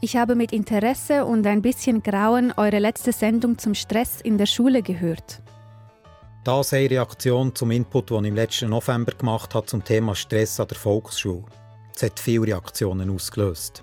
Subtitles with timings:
[0.00, 4.46] Ich habe mit Interesse und ein bisschen Grauen eure letzte Sendung zum Stress in der
[4.46, 5.42] Schule gehört.
[6.44, 10.60] Das eine Reaktion zum Input, den ich im letzten November gemacht habe zum Thema Stress
[10.60, 11.44] an der Volksschule.
[11.96, 13.82] Es hat viele Reaktionen ausgelöst.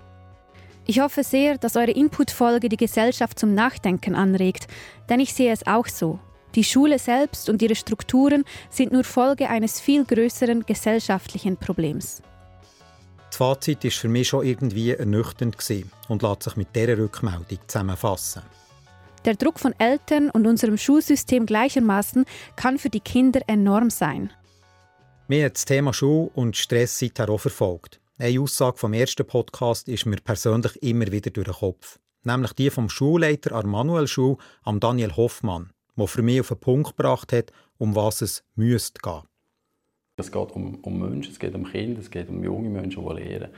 [0.87, 4.67] Ich hoffe sehr, dass eure Inputfolge die Gesellschaft zum Nachdenken anregt,
[5.09, 6.19] denn ich sehe es auch so.
[6.55, 12.21] Die Schule selbst und ihre Strukturen sind nur Folge eines viel größeren gesellschaftlichen Problems.
[13.35, 15.57] Das Fazit war für mich schon irgendwie ernüchternd
[16.07, 18.43] und lässt sich mit dieser Rückmeldung zusammenfassen.
[19.25, 22.23] Der Druck von Eltern und unserem Schulsystem gleichermaßen
[22.55, 24.31] kann für die Kinder enorm sein.
[25.27, 27.99] Mir hat das Thema Schule und Stress seither auch verfolgt.
[28.17, 31.99] Eine Aussage vom ersten Podcast ist mir persönlich immer wieder durch den Kopf.
[32.23, 36.59] Nämlich die vom Schulleiter an Manuel Schule, am Daniel Hoffmann, der für mich auf den
[36.61, 39.23] Punkt gebracht hat, um was es müsste gehen.
[40.17, 43.13] Es geht um, um Menschen, es geht um Kinder, es geht um junge Menschen, die
[43.13, 43.49] lernen.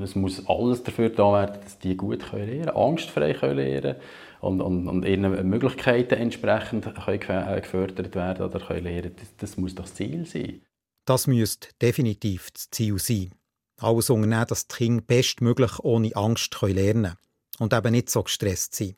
[0.00, 3.96] Es muss alles dafür da werden, dass die gut lernen können, angstfrei lernen
[4.40, 9.16] und, und, und ihren Möglichkeiten entsprechend können äh, gefördert werden oder können lernen.
[9.16, 10.60] Das, das muss das Ziel sein.
[11.06, 13.34] Das müsste definitiv das Ziel sein.
[13.80, 17.16] Alles unternehmen, dass die Kinder bestmöglich ohne Angst lernen können
[17.58, 18.96] und eben nicht so gestresst sind.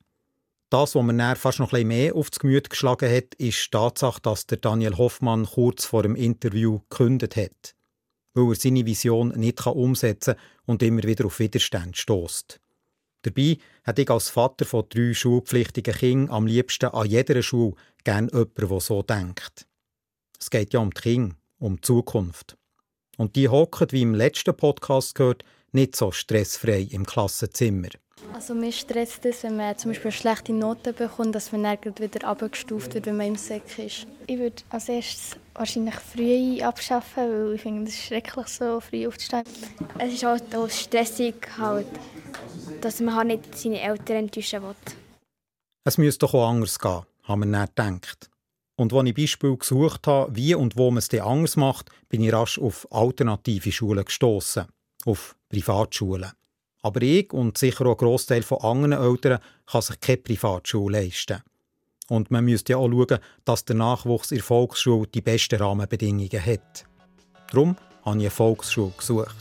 [0.77, 4.21] Das, was mir fast noch ein bisschen mehr aufs Gemüt geschlagen hat, ist die Tatsache,
[4.21, 7.75] dass der Daniel Hoffmann kurz vor dem Interview gekündigt hat,
[8.35, 12.61] weil er seine Vision nicht umsetzen kann und immer wieder auf Widerstand stößt.
[13.23, 17.75] Dabei hätte ich als Vater von drei schulpflichtigen Kindern am liebsten an jeder Schule
[18.05, 19.67] gerne jemanden, der so denkt.
[20.39, 22.59] Es geht ja um die Kinder, um die Zukunft.
[23.17, 27.89] Und die hocken, wie im letzten Podcast gehört, nicht so stressfrei im Klassenzimmer.
[28.33, 32.29] Also mir stresst es, wenn man zum Beispiel schlechte Noten bekommt, dass man dann wieder
[32.29, 34.07] abgestuft wird, wenn man im Sek ist.
[34.27, 39.07] Ich würde als erstes wahrscheinlich früh abschaffen, weil ich finde, es ist schrecklich, so früh
[39.07, 39.45] aufzustehen.
[39.99, 41.87] Es ist halt auch stressig, halt,
[42.81, 44.75] dass man halt nicht seine Eltern enttäuschen will.
[45.85, 48.31] Es müsste doch auch anders gehen, haben wir nicht gedacht.
[48.79, 52.33] Und als ich Beispiele gesucht habe, wie und wo man es anders macht, bin ich
[52.33, 54.67] rasch auf alternative Schulen gestoßen,
[55.07, 56.33] auf Privatschulen.
[56.87, 61.43] Aber ich und sicher auch ein Grossteil von anderen Eltern kann sich keine Privatschule leisten.
[62.09, 66.47] Und man müsste ja auch schauen, dass der Nachwuchs in der Volksschule die besten Rahmenbedingungen
[66.47, 66.85] hat.
[67.51, 69.35] Darum habe ich eine Volksschule gesucht.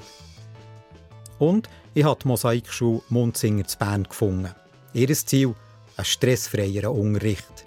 [1.38, 4.50] Und ich habe die Mosaikschule Munzinger zu Bern gefunden.
[4.94, 5.54] Ihr Ziel?
[5.98, 7.64] Ein stressfreierer Unterricht.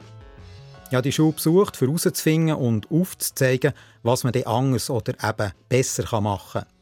[0.88, 6.20] Ich habe die Schule besucht, um herauszufinden und aufzuzeigen, was man anders oder eben besser
[6.20, 6.72] machen kann.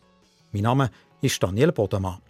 [0.53, 0.91] Mein Name
[1.21, 2.23] ist Daniel Bodemann.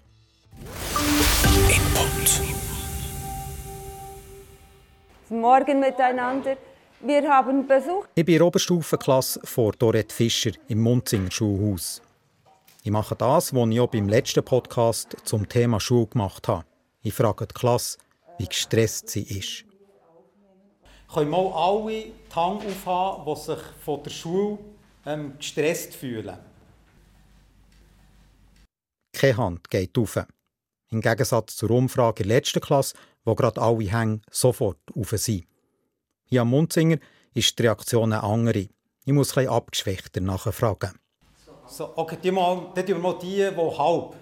[5.28, 6.56] Morgen miteinander.
[7.00, 8.06] Wir haben Besuch.
[8.14, 12.00] Ich bin in der Oberstufenklasse vor Dorette Fischer im Munzinger Schulhaus.
[12.84, 16.64] Ich mache das, was ich auch beim letzten Podcast zum Thema Schule gemacht habe.
[17.02, 17.98] Ich frage die Klasse,
[18.38, 19.64] wie gestresst sie ist.
[21.12, 24.58] Können mal alle die Hand aufhaben, die sich von der Schule
[25.04, 26.38] ähm, gestresst fühlen?
[29.12, 30.24] Keine Hand geht auf.
[30.90, 32.94] Im Gegensatz zur Umfrage in der letzten Klasse,
[33.26, 35.46] wo gerade alle Hänge sofort auf sind.
[36.24, 36.98] Hier am Munzinger
[37.34, 38.68] ist die Reaktion eine andere.
[39.04, 40.98] Ich muss etwas abgeschwächter nachfragen.
[41.66, 44.14] So, okay, die mal, dann wir mal die, die halb.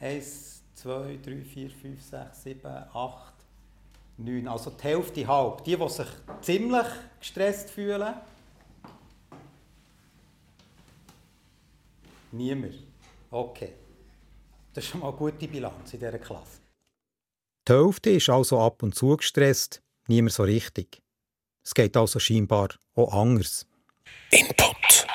[0.00, 3.34] Eins, zwei, drei, vier, fünf, sechs, sieben, acht,
[4.16, 4.48] neun.
[4.48, 5.64] Also die Hälfte halb.
[5.64, 6.06] Die, die sich
[6.40, 6.86] ziemlich
[7.18, 8.14] gestresst fühlen.
[12.30, 12.74] Niemand.
[13.30, 13.81] Okay.
[14.74, 16.60] Das ist schon mal eine gute Bilanz in dieser Klasse.
[17.68, 21.02] Die Hälfte ist also ab und zu gestresst, niemand so richtig.
[21.62, 23.66] Es geht also scheinbar auch anders.
[24.30, 25.06] Input.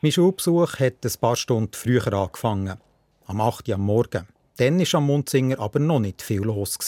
[0.00, 2.80] Mein Schulbesuch hat ein paar Stunden früher angefangen.
[3.26, 3.68] Am 8.
[3.68, 4.26] Uhr am Morgen.
[4.56, 6.78] Dann war am Munzinger aber noch nicht viel los.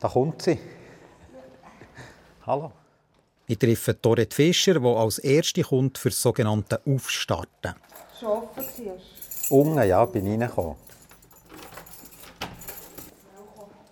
[0.00, 0.58] Da kommt sie.
[2.46, 2.72] Hallo.
[3.46, 7.74] Ich treffe Dorette Fischer, die als erste kommt für das sogenannte Aufstarten.
[8.18, 8.64] Schon offen
[9.50, 10.76] Unten, ja, bin reingekommen.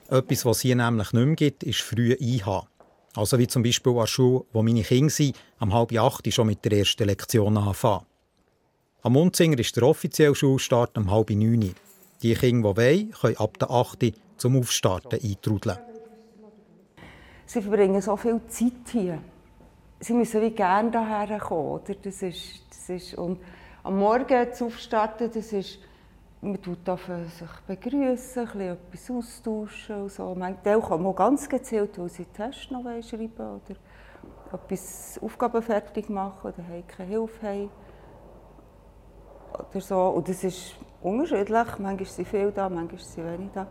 [0.08, 2.66] Etwas, was es hier nämlich nicht mehr gibt, ist früh IH.
[3.14, 6.46] Also wie zum Beispiel an der Schule, wo meine Kinder sind, am halb acht schon
[6.46, 8.06] mit der ersten Lektion anfangen.
[9.02, 11.74] Am Munzinger ist der offizielle Schulstart um halb neun.
[12.22, 15.78] Die Kinder, die wollen, können ab der 8 zum Aufstarten eintrudeln.
[17.46, 19.18] Sie verbringen so viel Zeit hier.
[20.00, 21.80] Sie müssen wie gerne hierher kommen.
[21.80, 21.94] Oder?
[21.94, 23.40] Das ist, das ist, und
[23.88, 25.78] am Morgen zu aufstarten, das ist,
[26.42, 30.34] man tut sich begrüßen, etwas austauschen und so.
[30.34, 33.76] Manchmal kommen auch ganz gezielt, weil sie Tests noch schreiben oder
[34.52, 37.70] etwas Aufgaben fertig machen oder keine Hilfe haben.
[39.54, 40.00] Oder so.
[40.08, 41.48] Und das ist, Unterschiedlich.
[41.78, 43.68] Manchmal sind sie viel da, manchmal sind sie wenig da.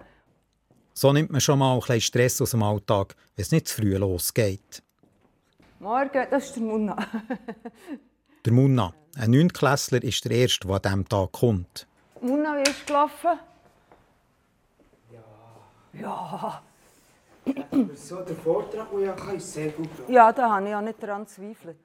[0.94, 3.82] So nimmt man schon mal ein bisschen Stress aus dem Alltag, wenn es nicht zu
[3.82, 4.82] früh losgeht.
[5.80, 6.98] Morgen, das ist der Munna.
[8.46, 11.88] der Munna, ein Neuntklässler, ist der Erste, der an diesem Tag kommt.
[12.22, 13.40] Munna, wie ist gelaufen?
[15.12, 16.00] Ja.
[16.02, 16.62] Ja.
[17.96, 21.02] so, der Vortrag, den ich hatte, ist sehr gut Ja, da habe ich auch nicht
[21.02, 21.78] daran gezweifelt.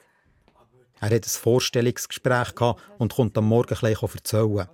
[1.01, 2.53] Er hat ein Vorstellungsgespräch
[2.99, 4.69] und kommt am Morgen gleich erzählen.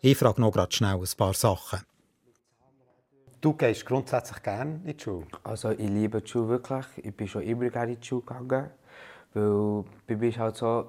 [0.00, 1.80] Ich frage noch gerade schnell ein paar Sachen.
[3.40, 5.26] Du gehst grundsätzlich gerne in die Schule?
[5.44, 6.86] Also ich liebe die Schule wirklich.
[6.96, 8.70] Ich bin schon immer gerne in die Schule gegangen.
[9.34, 10.86] Weil bei mir ist halt so,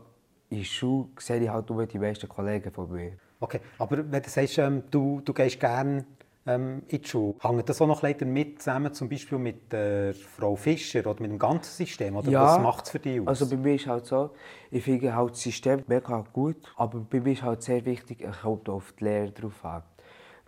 [0.50, 3.14] in der Schule sehe ich halt nur die besten Kollegen von mir.
[3.40, 6.06] Okay, aber wenn du sagst, ähm, du, du gehst gerne
[6.46, 10.14] ähm, in die Schule, hängt das auch noch leider mit zusammen, zum Beispiel mit äh,
[10.14, 12.18] Frau Fischer oder mit dem ganzen System?
[12.18, 13.28] Oder ja, was macht es für dich aus?
[13.28, 14.32] Also bei mir ist halt so,
[14.72, 18.42] ich finde halt das System mega gut, aber bei mir ist halt sehr wichtig, ich
[18.42, 19.84] kommt auf die Lehrer drauf an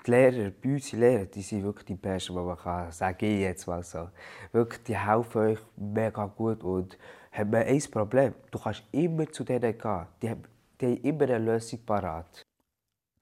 [0.06, 3.18] die Lehrer, bei uns die Lehrer, die sind wirklich die Besten, die man kann sagen
[3.26, 4.10] ich jetzt mal so.
[4.52, 6.98] Wirklich, die helfen euch mega gut und
[7.32, 8.34] haben ein Problem.
[8.52, 10.08] Du kannst immer zu denen gehen.
[10.22, 10.44] Die haben,
[10.80, 12.44] die haben immer eine Lösung parat.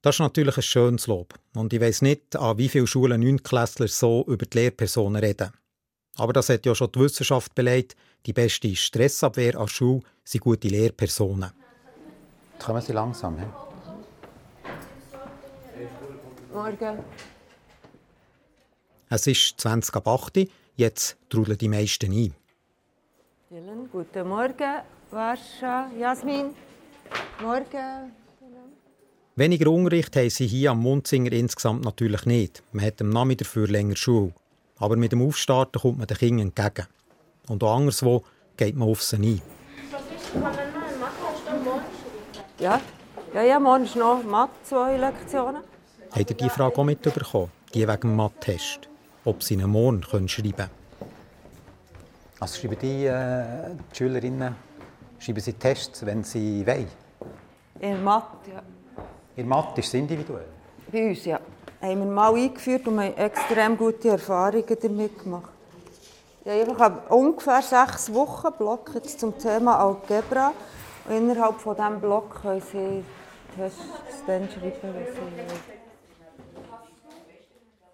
[0.02, 1.34] Das ist natürlich ein schönes Lob.
[1.54, 5.52] Und ich weiß nicht, an wie vielen Schulen Neuntklässler so über die Lehrpersonen reden.
[6.16, 7.96] Aber das hat ja schon die Wissenschaft belegt.
[8.26, 11.52] Die beste Stressabwehr an der Schule sind gute Lehrpersonen.
[12.52, 13.38] Jetzt kommen Sie langsam.
[13.38, 13.44] He?
[16.52, 17.04] Morgen.
[19.08, 22.34] Es ist 20 ab 8 jetzt trudeln die meisten ein.
[23.52, 24.82] Dylan, guten Morgen.
[25.10, 26.54] Warscha, Jasmin.
[27.42, 28.12] Morgen.
[29.34, 32.62] Weniger Unterricht haben sie hier am Munzinger insgesamt natürlich nicht.
[32.70, 34.32] Man hat am Nachmittag dafür länger Schule.
[34.78, 36.86] Aber mit dem Aufstarten kommt man den Kindern entgegen.
[37.48, 38.22] Und auch anderswo
[38.56, 39.42] geht man auf sie ein.
[42.60, 42.80] Ja,
[43.34, 45.64] ja, ja morgen ist noch Mathe, zwei Lektionen.
[46.12, 47.50] Habt ihr diese Frage auch mitbekommen?
[47.74, 48.88] Die wegen dem Mathe-Test.
[49.24, 50.70] Ob sie einen Morgen schreiben können.
[52.40, 54.56] Also schreiben die, äh, die Schülerinnen
[55.18, 56.86] schreiben sie Tests, wenn sie wollen?
[57.80, 58.62] In Mathe, ja.
[59.36, 60.46] In Mathe ist es individuell?
[60.90, 61.38] Bei uns, ja.
[61.82, 65.50] Haben wir mal eingeführt und haben extrem gute Erfahrungen damit gemacht.
[66.44, 70.52] Ja, ich habe ungefähr sechs Wochen Block jetzt zum Thema Algebra.
[71.06, 73.04] Und innerhalb von diesem Block können sie
[73.54, 75.79] Tests dann schreiben, wenn sie wollen.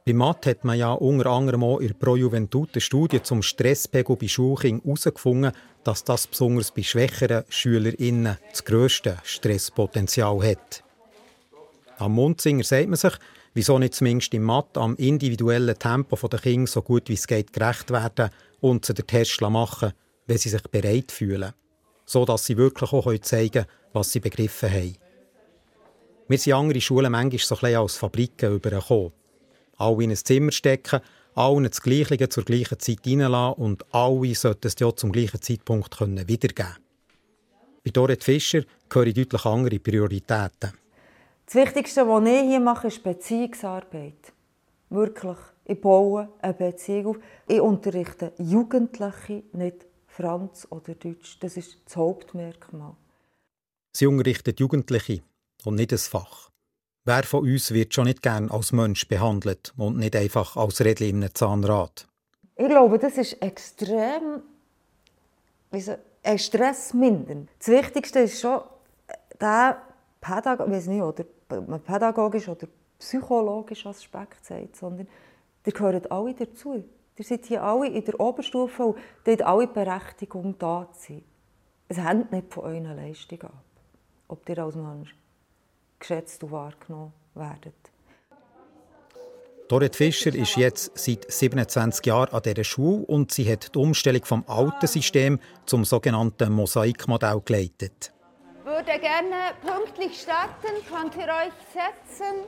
[0.06, 4.14] Bei Mathe hat man ja unter anderem auch in der Pro Juventud Studie zum Stresspegel
[4.14, 5.50] bei Schulkindern herausgefunden,
[5.82, 10.84] dass das besonders bei schwächeren SchülerInnen das grösste Stresspotenzial hat.
[11.98, 13.14] Am Mundzinger sagt man sich,
[13.52, 17.52] wieso nicht zumindest im Mathe am individuellen Tempo der Kinder so gut wie es geht
[17.52, 18.30] gerecht werden
[18.60, 19.92] und sie den Test machen,
[20.28, 21.52] wenn sie sich bereit fühlen.
[22.04, 24.96] So dass sie wirklich auch zeigen können, was sie begriffen haben.
[26.28, 29.12] Wir sind andere Schulen manchmal so ein bisschen als Fabriken übergekommen
[29.76, 31.00] alle in ein Zimmer stecken,
[31.34, 35.96] allen das Gleiche zur gleichen Zeit reinlassen und alle sollten es ja zum gleichen Zeitpunkt
[35.96, 36.76] können wiedergeben
[37.84, 40.72] Bei Dorrit Fischer gehören deutlich andere Prioritäten.
[41.44, 44.32] Das Wichtigste, was ich hier mache, ist Beziehungsarbeit.
[44.90, 45.36] Wirklich.
[45.64, 47.22] Ich baue eine Beziehung auf.
[47.48, 51.38] Ich unterrichte Jugendliche, nicht Franz oder Deutsch.
[51.40, 52.96] Das ist das Hauptmerkmal.
[53.92, 55.22] Sie unterrichtet Jugendliche
[55.64, 56.50] und nicht ein Fach.
[57.08, 61.22] Wer von uns wird schon nicht gern als Mensch behandelt und nicht einfach als Rädchen
[61.22, 62.08] im Zahnrad?
[62.56, 64.42] Ich glaube, das ist extrem
[65.70, 67.48] ein stressmindernd.
[67.60, 68.60] Das Wichtigste ist schon,
[69.40, 69.80] der
[70.20, 71.24] Pädag weiß nicht, oder
[71.78, 72.66] pädagogisch oder
[72.98, 75.06] psychologisch Aspekt sagt, sondern
[75.64, 76.82] ihr gehört alle dazu.
[77.18, 81.24] Ihr seid hier alle in der Oberstufe und ihr habt alle Berechtigung da zu sein.
[81.86, 83.64] Es hängt nicht von euren Leistungen ab,
[84.26, 85.14] ob ihr als Mensch
[85.98, 87.72] geschätzt und wahrgenommen werden.
[89.68, 94.24] Dorrit Fischer ist jetzt seit 27 Jahren an dieser Schule und sie hat die Umstellung
[94.24, 98.12] vom alten System zum sogenannten Mosaikmodell geleitet.
[98.60, 100.68] Ich würde gerne pünktlich starten.
[100.88, 102.46] Könnt ihr euch setzen?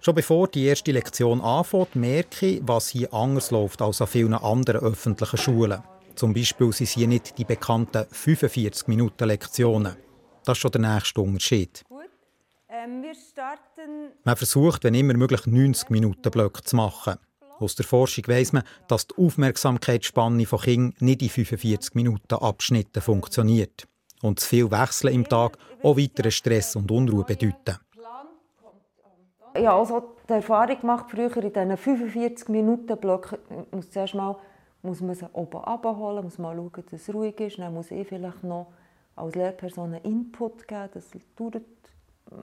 [0.00, 4.34] Schon bevor die erste Lektion anfängt, merke ich, was hier anders läuft als an vielen
[4.34, 5.82] anderen öffentlichen Schulen.
[6.16, 9.96] Zum Beispiel sind hier nicht die bekannten 45 Minuten Lektionen.
[10.44, 11.84] Das ist schon der nächste Unterschied.
[12.86, 14.12] Ähm, wir starten...
[14.24, 17.16] Man versucht, wenn immer möglich, 90 Minuten Blöcke zu machen.
[17.58, 23.00] Aus der Forschung weiss man, dass die Aufmerksamkeitsspanne von Kindern nicht in 45 Minuten Abschnitten
[23.00, 23.88] funktioniert.
[24.22, 27.78] Und zu viel Wechseln im Tag auch weiteren Stress und Unruhe bedeuten.
[29.54, 33.38] Ich habe also die Erfahrung gemacht, früher in diesen 45 Minuten Blöcken
[33.70, 34.36] muss zuerst mal
[34.82, 37.58] muss man sie oben abholen, muss mal schauen, dass es ruhig ist.
[37.58, 38.68] Dann muss ich vielleicht noch
[39.16, 41.75] als Lehrperson einen Input geben, das dauert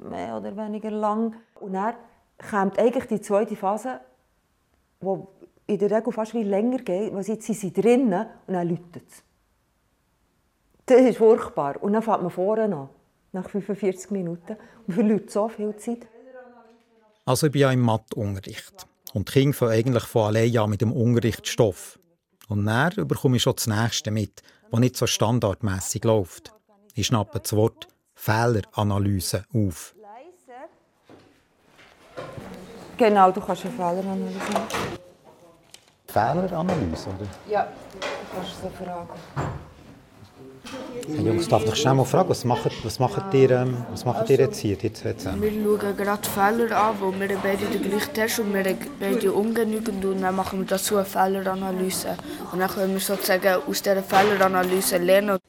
[0.10, 1.36] mehr oder weniger lang.
[1.60, 1.96] Und dann
[2.50, 4.00] kommt eigentlich die zweite Phase,
[5.02, 9.04] die in der Regel fast wie länger geht, weil jetzt sind drinnen und dann läutet
[9.08, 9.24] es.
[10.86, 11.82] Das ist furchtbar.
[11.82, 12.90] Und dann fängt man vorne an,
[13.32, 16.06] nach 45 Minuten, und verliert so viel Zeit.
[17.26, 18.86] Also ich bin ja im Matheunterricht.
[19.14, 22.00] Und die Kinder eigentlich von allein an mit dem Unterrichtsstoff.
[22.50, 26.52] Und dann bekomme ich schon das Nächste mit, was nicht so standardmäßig läuft.
[26.96, 27.88] Ich schnappe das Wort
[28.24, 29.94] Fehleranalyse auf.
[32.96, 34.68] Genau, du kannst eine Fehleranalyse machen.
[36.08, 37.28] Fehleranalyse, oder?
[37.50, 39.10] Ja, du kannst so fragen.
[41.06, 44.30] Hey Jungs, darf ich schnell mal fragen, was macht, was macht, ihr, ähm, was macht
[44.30, 44.78] ihr jetzt hier?
[44.82, 45.42] Jetzt, jetzt, ähm?
[45.42, 50.06] Wir schauen gerade Fehler an, wo wir beide den gleichen Test und wir beide ungenügend
[50.06, 52.16] und dann machen wir dazu eine Fehleranalyse.
[52.54, 55.40] Und dann können wir sozusagen aus dieser Fehleranalyse lernen.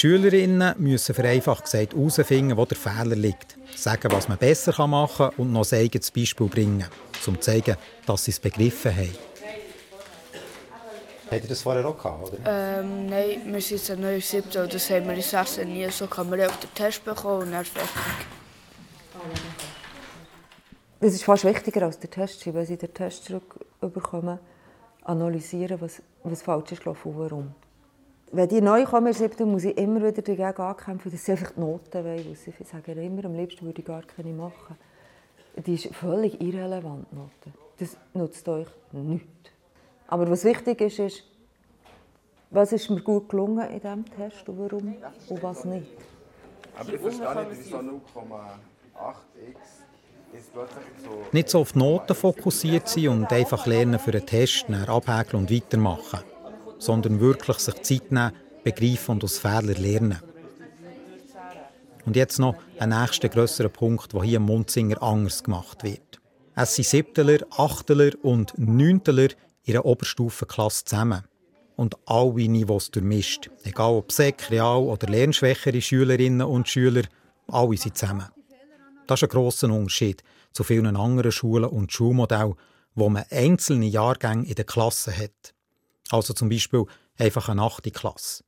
[0.00, 5.28] Die Schülerinnen müssen vereinfacht gesagt herausfinden, wo der Fehler liegt, sagen, was man besser machen
[5.28, 6.86] kann und noch ein eigenes Beispiel bringen,
[7.26, 7.76] um zu zeigen,
[8.06, 9.14] dass sie es begriffen haben.
[11.30, 12.38] Habt ihr das vorher auch gehabt, oder?
[12.46, 15.90] Ähm, nein, wir sind jetzt neu im siebten und das haben wir in sechsten nie.
[15.90, 17.90] So kann man auf den Test bekommen und dann fertig.
[20.98, 24.38] Das ist fast wichtiger als der Test, weil sie den Test zurückbekommen,
[25.02, 27.54] analysieren, was, was falsch ist gelaufen und warum.
[28.32, 31.50] Wenn die neu kommen in siebten, muss ich immer wieder dagegen ankämpfen, dass sie einfach
[31.50, 32.36] die Noten wollen.
[32.36, 34.76] Sie sagen immer, am liebsten würde ich gar keine machen.
[35.56, 37.52] Die ist völlig irrelevant, Noten.
[37.78, 39.50] Das nutzt euch nichts.
[40.06, 41.24] Aber was wichtig ist, ist,
[42.50, 44.94] was ist mir gut gelungen in diesem Test und warum
[45.28, 45.90] und was nicht.
[46.78, 47.96] Aber ich verstehe nicht, wieso 0,8x
[50.32, 51.10] ist plötzlich so...
[51.32, 55.50] Nicht so auf die Noten fokussiert sein und einfach lernen für einen Test, abhäkeln und
[55.50, 56.20] weitermachen.
[56.80, 58.32] Sondern wirklich sich Zeit nehmen,
[58.64, 60.18] begreifen und aus Fehlern lernen.
[62.04, 66.20] Und jetzt noch ein nächster grösserer Punkt, der hier im Munzinger anders gemacht wird.
[66.56, 69.28] Es sind Siebteler, Achteler und Neunteler
[69.64, 71.22] in einer Oberstufenklasse zusammen.
[71.76, 73.48] Und alle Niveaus durchmischt.
[73.62, 77.04] Egal ob Sek, Real oder lernschwächere Schülerinnen und Schüler,
[77.46, 78.26] alle sind zusammen.
[79.06, 80.22] Das ist ein grosser Unterschied
[80.52, 82.54] zu vielen anderen Schulen und Schulmodellen,
[82.94, 85.54] wo man einzelne Jahrgänge in der Klasse hat.
[86.10, 86.84] Also zum Beispiel
[87.18, 88.44] einfach eine achte Klasse.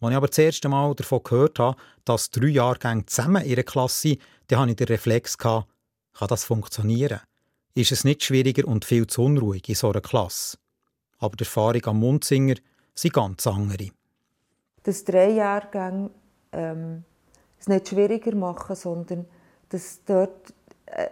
[0.00, 3.62] Als ich aber das erste Mal davon gehört habe, dass drei Jahrgänge zusammen in einer
[3.62, 5.64] Klasse sind, dann hatte ich den Reflex, kann
[6.28, 7.20] das funktionieren?
[7.76, 10.56] ist es nicht schwieriger und viel zu unruhig in so einer Klasse.
[11.18, 12.54] Aber die Erfahrung am Munzinger
[12.94, 13.90] sind ganz andere.
[14.82, 16.10] Dass drei Jahrgänge
[16.52, 17.04] ähm,
[17.58, 19.26] es nicht schwieriger machen, sondern
[19.68, 20.54] dass dort
[20.86, 21.08] äh,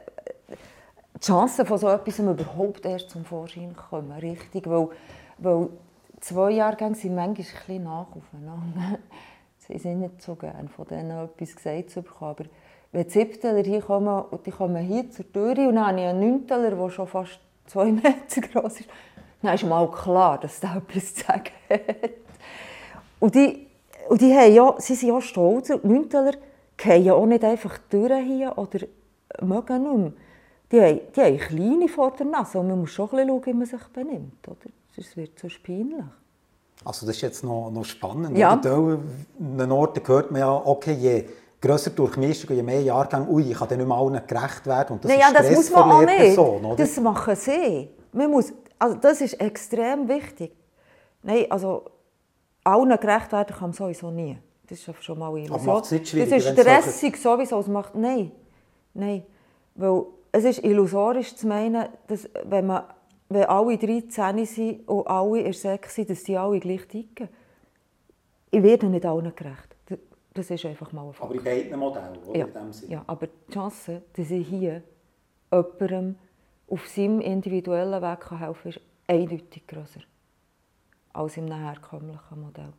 [1.16, 4.12] die Chancen von so etwas überhaupt erst zum Vorschein kommen.
[4.12, 4.88] Richtig, weil,
[5.44, 5.68] weil
[6.20, 8.98] zwei Jahrgänge sind manchmal ein bisschen nach aufeinander.
[9.58, 12.34] Sie sind nicht so gerne von denen etwas gesagt zu bekommen.
[12.38, 12.44] Aber
[12.92, 16.20] wenn Siebteler hier kommen und die kommen hier zur Tür und dann habe ich einen
[16.20, 18.88] Neunteler, der schon fast zwei Meter groß ist,
[19.42, 22.10] dann ist mal klar, dass der etwas zu sagen hat.
[23.20, 23.66] Und die,
[24.08, 25.68] und die haben ja, sie sind ja stolz.
[25.68, 26.32] Die Neunteler
[26.76, 28.80] gehen ja auch nicht einfach durch hier oder
[29.40, 30.12] mögen nicht mehr.
[30.72, 33.46] Die haben, die haben kleine vor der Nase und man muss schon ein bisschen schauen,
[33.46, 34.48] wie man sich benimmt.
[34.48, 34.70] Oder?
[34.94, 36.04] Sonst wird es so peinlich.
[36.84, 38.36] Also das ist jetzt noch, noch spannend.
[38.36, 38.50] Ja.
[38.50, 38.62] An
[39.38, 41.24] den Orten hört man ja, okay, je
[41.60, 44.94] grösser Durchmischung, je mehr Jahrgänge, ui, ich kann dann nicht mehr allen gerecht werden.
[44.94, 46.18] Und das naja, ist das Stress muss man auch nicht.
[46.18, 46.76] Lehrpersonen, oder?
[46.76, 47.88] Das machen sie.
[48.12, 50.52] Man muss, also das ist extrem wichtig.
[51.22, 51.84] Nein, also
[52.62, 54.38] allen gerecht werden kann man sowieso nie.
[54.68, 55.82] Das ist schon mal eine Illusion.
[55.90, 57.60] nicht Das ist stressig sowieso.
[57.60, 58.32] Es macht, nein,
[58.94, 59.22] nein.
[59.74, 62.84] Weil es ist illusorisch zu meinen, dass wenn, man,
[63.28, 67.28] wenn alle 13 sind und alle in der Sek sind, dass die alle gleich ticken.
[68.50, 69.74] Ich werde nicht allen gerecht.
[70.34, 71.30] Das ist einfach mal ein Fakt.
[71.30, 72.38] Aber in beiden Modellen, oder?
[72.38, 72.92] Ja, In dem Sinne.
[72.92, 74.82] ja, aber die Chance, dass ich hier
[75.52, 76.16] jemandem
[76.68, 80.00] auf seinem individuellen Weg helfen kann, ist eindeutig grösser
[81.12, 82.72] als einem herkömmlichen Modell.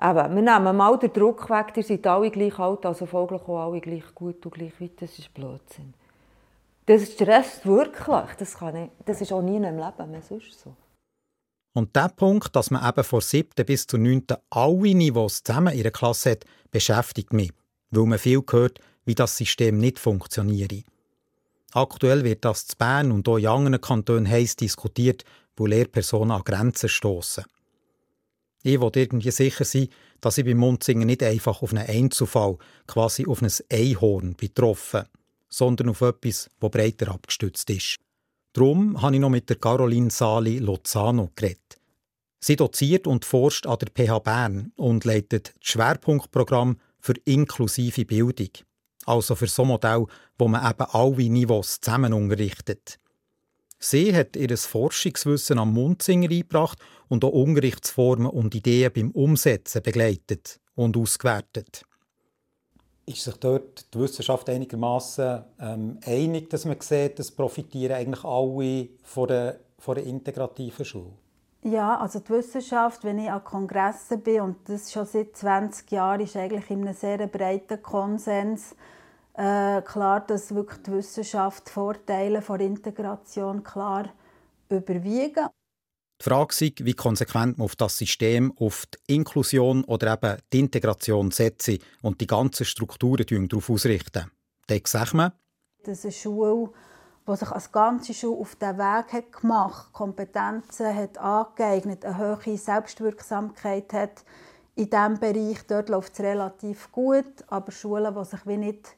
[0.00, 3.58] Eben, wir nehmen mal den Druck weg, ihr seid alle gleich alt, also folglich auch
[3.66, 5.02] alle gleich gut und gleich weit.
[5.02, 5.92] Das ist Blödsinn.
[6.88, 8.34] Das stresst wirklich.
[8.38, 10.74] Das, kann ich, das ist auch nie im Leben mehr sonst so.
[11.74, 13.50] Und der Punkt, dass man eben von 7.
[13.66, 14.24] bis zur 9.
[14.48, 17.52] alle Niveaus zusammen in der Klasse hat, beschäftigt mich,
[17.90, 20.72] weil man viel hört, wie das System nicht funktioniert.
[21.74, 25.24] Aktuell wird das zu Bern und auch in anderen Kantonen heiß diskutiert,
[25.58, 27.44] wo Lehrpersonen an Grenzen stoßen.
[28.62, 29.88] Ich will irgendwie sicher sein,
[30.22, 35.04] dass ich beim Mundsingen nicht einfach auf einen Einzelfall, quasi auf ein Einhorn betroffen,
[35.48, 37.96] sondern auf etwas, das breiter abgestützt ist.
[38.52, 41.78] Darum habe ich noch mit der Caroline Sali Lozano geredet.
[42.40, 48.50] Sie doziert und forscht an der PH Bern und leitet das Schwerpunktprogramm für inklusive Bildung.
[49.06, 50.06] also für so Modell,
[50.38, 52.98] wo man eben alle Niveaus zusammen unterrichtet.
[53.78, 56.78] Sie hat ihr Forschungswissen am Munzinger eingebracht
[57.08, 61.82] und auch Unterrichtsformen und Ideen beim Umsetzen begleitet und ausgewertet.
[63.08, 68.88] Ist sich dort die Wissenschaft einigermaßen ähm, einig, dass man sieht, dass profitieren eigentlich alle
[69.02, 71.12] von der, von der integrativen Schule?
[71.62, 76.20] Ja, also die Wissenschaft, wenn ich an Kongressen bin, und das schon seit 20 Jahren,
[76.20, 78.76] ist eigentlich in einem sehr breiten Konsens
[79.32, 84.10] äh, klar, dass wirklich die Wissenschaft Vorteile der Integration klar
[84.68, 85.46] überwiegen.
[86.20, 90.60] Die Frage ist, wie konsequent man auf das System, auf die Inklusion oder eben die
[90.60, 91.70] Integration setzt
[92.02, 94.30] und die ganzen Strukturen darauf ausrichten.
[94.66, 95.32] Dann sagt man,
[95.84, 96.70] dass eine Schule
[97.28, 102.56] die sich als ganze Schule auf den Weg hat gemacht Kompetenzen hat angeeignet, eine hohe
[102.56, 104.24] Selbstwirksamkeit hat
[104.74, 105.66] in diesem Bereich.
[105.66, 108.96] Dort läuft es relativ gut, aber Schulen, die sich wie nicht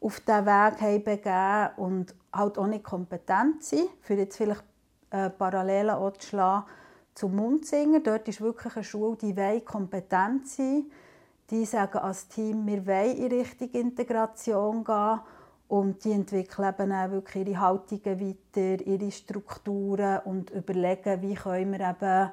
[0.00, 4.64] auf diesen Weg haben begeben und halt auch nicht kompetent sind, für jetzt vielleicht
[5.10, 6.64] Parallelen zu schlagen
[7.14, 8.00] zum Mundzinger.
[8.00, 10.84] Dort ist wirklich eine Schule, die will kompetent sein.
[11.50, 15.20] Die sagen als Team, wir wollen in Richtung Integration gehen
[15.68, 21.72] und die entwickeln eben auch wirklich ihre Haltungen weiter, ihre Strukturen und überlegen, wie können
[21.72, 22.32] wir eben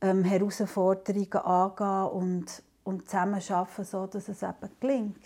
[0.00, 5.16] ähm, Herausforderungen angehen und, und zusammen arbeiten, sodass es eben gelingt.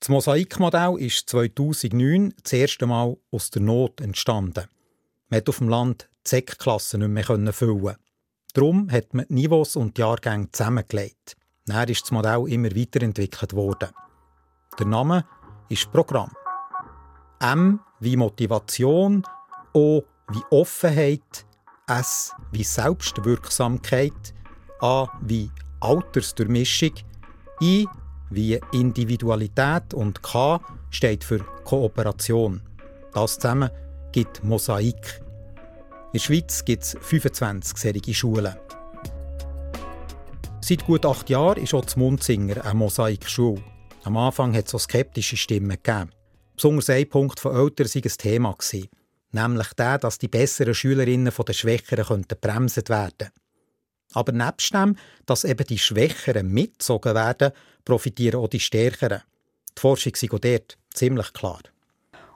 [0.00, 4.66] Das Mosaikmodell ist 2009 das erste Mal aus der Not entstanden.
[5.32, 7.96] Man konnte auf dem Land die Sekklassen nicht mehr füllen.
[8.52, 11.38] Darum hat man die Niveaus und die Jahrgänge zusammengelegt.
[11.64, 13.88] Dann ist das Modell immer weiterentwickelt worden.
[14.78, 15.24] Der Name
[15.70, 16.30] ist Programm.
[17.40, 19.22] M wie Motivation,
[19.72, 21.46] O wie Offenheit,
[21.86, 24.34] S wie Selbstwirksamkeit,
[24.82, 26.92] A wie Altersdurchmischung,
[27.62, 27.88] I
[28.28, 30.60] wie Individualität und K
[30.90, 32.60] steht für Kooperation.
[33.14, 33.70] Das zusammen
[34.12, 35.22] gibt Mosaik.
[36.12, 38.54] In der Schweiz gibt es 25 solche Schulen.
[40.60, 43.62] Seit gut acht Jahren ist auch Munzinger eine Mosaikschule.
[44.04, 46.10] Am Anfang hat es auch skeptische Stimmen gegeben.
[46.54, 48.56] Besonders ein Punkt von Eltern war ein Thema.
[49.32, 53.30] Nämlich der, dass die besseren Schülerinnen von den Schwächeren bremsen werden
[54.12, 57.52] Aber nebst dem, dass eben die Schwächeren mitgezogen werden,
[57.84, 59.22] profitieren auch die Stärkeren.
[59.76, 61.62] Die Forschung ist auch dort ziemlich klar.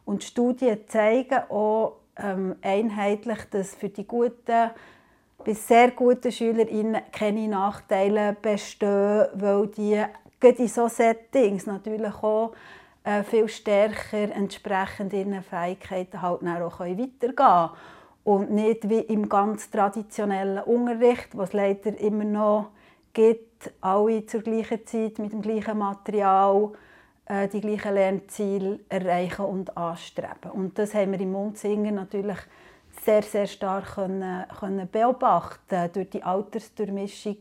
[0.07, 4.71] Und Studien zeigen auch ähm, einheitlich, dass für die guten
[5.45, 10.03] bis sehr guten Schülerinnen keine Nachteile bestehen, weil die
[10.41, 12.53] gerade in solchen Settings natürlich auch
[13.05, 17.71] äh, viel stärker entsprechend ihren Fähigkeiten halt auch weitergehen können.
[18.25, 22.71] Und nicht wie im ganz traditionellen Unterricht, was leider immer noch
[23.13, 26.73] gibt, alle zur gleichen Zeit mit dem gleichen Material
[27.27, 30.51] äh, die gleichen Lernziele erreichen und anstreben.
[30.53, 32.39] Und das haben wir im Mundsingen natürlich
[33.05, 35.91] sehr, sehr stark können, können beobachten.
[35.93, 37.37] Durch die Altersdurchmischung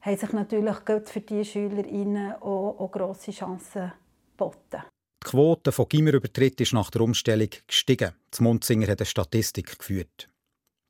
[0.00, 3.92] haben sich natürlich gerade für diese SchülerInnen auch, auch grosse Chancen
[4.36, 4.82] geboten.
[5.22, 8.12] Die Quote von Gimmerübertritt ist nach der Umstellung gestiegen.
[8.30, 10.28] Das Munzinger hat eine Statistik geführt.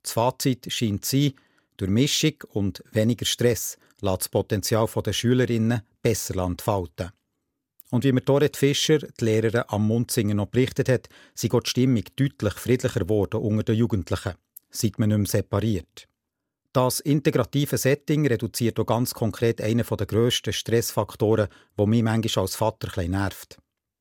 [0.03, 1.33] Das Fazit scheint zu sein,
[1.77, 7.11] durch Mischung und weniger Stress lässt das Potenzial der Schülerinnen besser entfalten.
[7.89, 12.03] Und wie mir Dorrit Fischer, die Lehrerin am Munzinger, noch berichtet hat, sei die Stimmung
[12.15, 14.33] deutlich friedlicher geworden unter den Jugendlichen,
[14.69, 16.07] seit man nicht mehr separiert.
[16.73, 21.47] Das integrative Setting reduziert auch ganz konkret einen der grössten Stressfaktoren,
[21.77, 23.57] der mich manchmal als Vater ein nervt.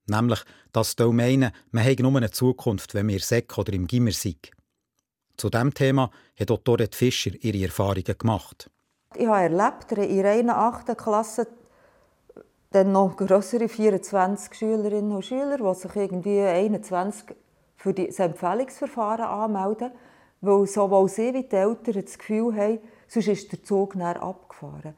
[0.08, 0.40] Nämlich,
[0.72, 4.50] dass die meinen, man habe nur eine Zukunft, wenn wir Sek oder im Gimmer sind.
[5.36, 8.70] Zu diesem Thema hat auch Dorette Fischer ihre Erfahrungen gemacht.
[9.14, 10.96] Ich habe erlebt, in einer 8.
[10.98, 11.46] Klasse
[12.76, 17.34] dann noch größere 24 Schülerinnen und Schüler, die sich irgendwie 21
[17.76, 19.92] für das Empfehlungsverfahren anmelden
[20.40, 24.94] weil sowohl sie wie die Eltern das Gefühl haben, sonst ist der Zug näher abgefahren.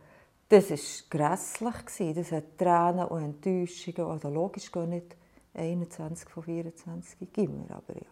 [0.48, 0.78] Das war
[1.10, 2.14] grässlich.
[2.14, 4.10] Das hat Tränen und Enttäuschungen.
[4.10, 5.16] Also logisch gar nicht
[5.54, 8.08] 21 von 24 immer, aber ja.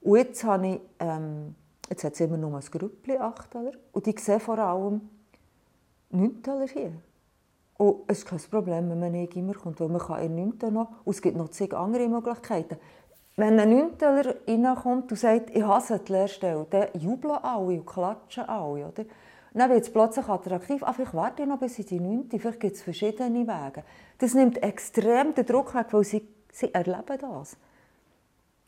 [0.00, 1.54] Und jetzt, habe ich, ähm,
[1.88, 5.08] jetzt hat es immer noch ein Grüppli Achttaler und die sehen vor allem
[6.10, 6.92] Neuntaler hier.
[7.78, 10.74] Und es ist kein Problem, wenn man nicht immer kommt, weil man kann in Neunten
[10.74, 12.76] noch, und es gibt noch zig andere Möglichkeiten.
[13.36, 18.44] Wenn ein Neunteler reinkommt und sagt, ich hasse die Lehrstelle, dann jubeln alle und klatschen
[18.44, 18.88] alle.
[18.88, 19.04] Oder?
[19.58, 20.82] dann wird es plötzlich attraktiv.
[20.82, 22.28] Ah, vielleicht warte ich noch bis in die 9.
[22.30, 23.84] Vielleicht gibt es verschiedene Wege.
[24.18, 27.56] Das nimmt extrem den Druck weg, weil sie, sie erleben das.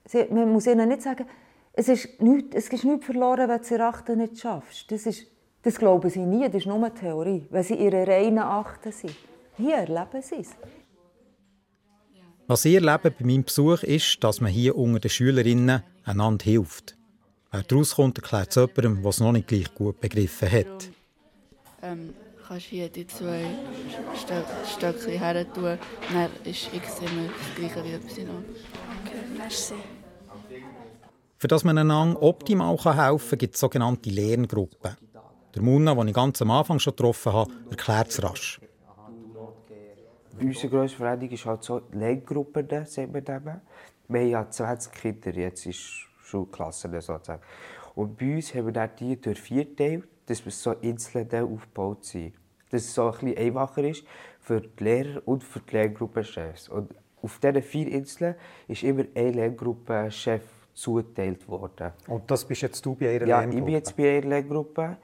[0.07, 1.27] Sie, man muss ihnen nicht sagen,
[1.73, 4.91] es ist nichts, es ist nichts verloren, wenn du sie Achten nicht schaffst.
[4.91, 5.27] Das, ist,
[5.63, 9.17] das glauben sie nie, das ist nur eine Theorie, wenn sie ihre reinen Achten sind.
[9.57, 10.51] Hier erleben sie es.
[12.47, 16.97] Was ich erlebe bei meinem Besuch ist, dass man hier unter den Schülerinnen einander hilft.
[17.53, 20.91] Wer daraus kommt, erklärt es jemandem, der es noch nicht gleich gut begriffen hat.
[21.83, 22.15] Ähm,
[22.47, 23.45] kannst hier die zwei
[24.17, 25.79] Stö Stöckchen her tun,
[26.13, 29.75] dann ist X immer das gleiche wie etwas in Okay, merci.
[31.37, 34.97] Für das man einander optimal helfen kann, gibt es sogenannte Lerngruppen.
[35.55, 38.61] Der Muna, den ich ganz am Anfang schon getroffen habe, erklärt es rasch.
[40.41, 43.61] Unsere grösste Veränderung ist halt so Lerngruppen, sagt man dem.
[44.09, 47.43] Wir haben ja 20 Kinder, jetzt ist Schulklassen sozusagen.
[47.95, 52.05] Und bei uns haben wir dann die durch vier geteilt, dass wir so Inseln aufgebaut
[52.05, 52.35] sind.
[52.71, 54.05] Dass es so ein bisschen einfacher ist
[54.39, 56.69] für die Lehrer und für die Lehrgruppenchefs.
[56.69, 58.37] Und auf diesen vier Inseln
[58.69, 61.93] ist immer ein Lehrgruppenchef zugeteilt worden.
[62.07, 63.55] Und das bist jetzt du bei Ihrer ja, Lerngruppe?
[63.55, 64.97] Ja, ich bin jetzt bei Ihrer Lerngruppe.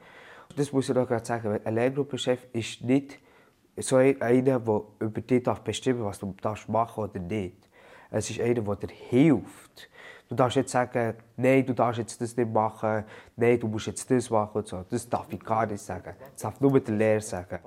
[0.55, 1.59] Das muss ich noch gerade sagen.
[1.63, 3.19] Ein Lehrgruppenchef ist nicht
[3.77, 7.57] so einer, der über dich bestimmen darf, was du machen oder nicht.
[8.09, 9.89] Es ist einer, der dir hilft.
[10.29, 13.05] Du darfst jetzt sagen, nein, du darfst jetzt das nicht machen,
[13.35, 14.83] nein, du musst jetzt das machen und so.
[14.89, 16.15] Das darf ich gar nicht sagen.
[16.33, 17.59] Das darf nur der Lehrer sagen.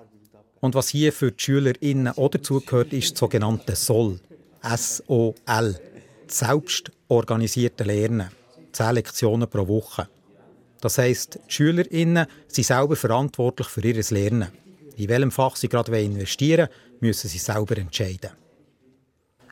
[0.60, 4.20] Und was hier für die SchülerInnen auch dazugehört, ist das sogenannte SOL.
[4.62, 5.80] S-O-L.
[6.26, 8.30] Selbstorganisierte Lernen.
[8.72, 10.08] Zehn Lektionen pro Woche.
[10.80, 14.48] Das heisst, die SchülerInnen sind selber verantwortlich für ihr Lernen.
[14.96, 18.30] In welchem Fach sie gerade investieren wollen, müssen sie selber entscheiden.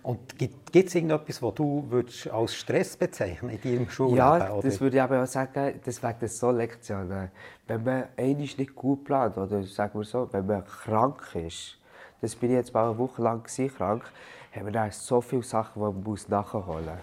[0.03, 4.17] Und gibt es irgendetwas, was du würdest als Stress bezeichnen in deinem Schulleben?
[4.17, 7.31] Ja, das würde ich aber auch sagen, das wegen der so Lektionen.
[7.67, 11.77] Wenn man einmal nicht gut plant, oder sagen wir so, wenn man krank ist,
[12.23, 14.05] das bin ich jetzt mal eine Woche lang krank,
[14.53, 16.95] haben wir dann so viele Sachen, die man muss nachholen muss.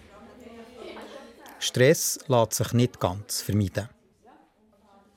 [1.60, 3.90] Stress lässt sich nicht ganz vermeiden.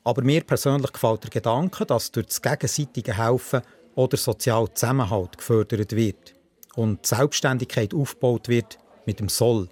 [0.08, 3.60] Aber mir persönlich gefällt der Gedanke, dass durch das gegenseitige Helfen
[3.94, 6.34] oder sozialer Zusammenhalt gefördert wird
[6.76, 9.68] und die Selbstständigkeit aufgebaut wird mit dem Soll.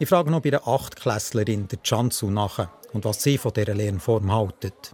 [0.00, 4.34] Ich frage noch bei der Achtklässlerin, der Chansu, nach und was sie von dieser Lernform
[4.34, 4.92] haltet.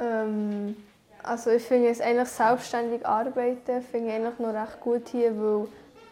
[0.00, 0.74] Ähm,
[1.22, 5.68] also ich finde es eigentlich selbstständig arbeiten finde ich noch recht gut hier, weil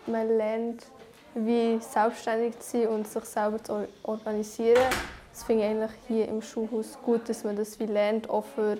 [0.06, 0.86] man lernt,
[1.34, 4.92] wie selbstständig zu sein und sich selber zu organisieren.
[5.34, 8.78] Das finde ich eigentlich hier im Schulhaus gut, dass man das wie lernt, auch für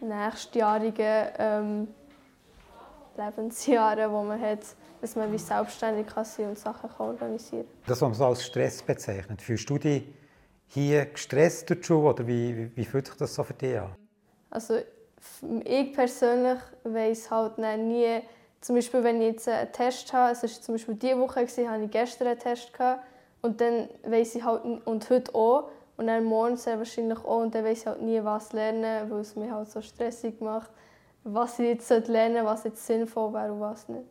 [0.00, 1.88] nächstjährige ähm,
[3.18, 4.60] Lebensjahre, wo man hat,
[5.02, 7.80] dass man wie selbstständig kann sein und Sachen kann organisieren kann.
[7.86, 10.04] Das, was man so als Stress bezeichnet, fühlst du dich
[10.68, 13.78] hier gestresst durch die Schule oder wie, wie, wie fühlt sich das so für dich
[13.78, 13.94] an?
[14.48, 14.78] Also
[15.64, 18.22] ich persönlich weiß halt nie,
[18.62, 21.84] zum Beispiel wenn ich jetzt einen Test habe, es war zum Beispiel diese Woche, hatte
[21.84, 23.04] ich gestern einen Test gehabt,
[23.42, 27.54] und dann weiß ich halt, und heute auch, und dann morgen sehr wahrscheinlich auch, und
[27.54, 30.70] dann weiß ich halt nie, was lernen, weil es mich halt so stressig macht
[31.24, 34.04] was ich jetzt lernen sollte, was jetzt sinnvoll wäre und was nicht.